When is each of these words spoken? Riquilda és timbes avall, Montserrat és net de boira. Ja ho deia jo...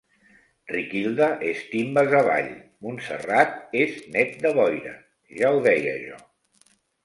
Riquilda 0.69 1.27
és 1.49 1.59
timbes 1.73 2.15
avall, 2.21 2.49
Montserrat 2.87 3.77
és 3.85 3.95
net 4.19 4.35
de 4.47 4.57
boira. 4.59 4.99
Ja 5.45 5.57
ho 5.59 5.65
deia 5.71 5.97
jo... 6.11 6.23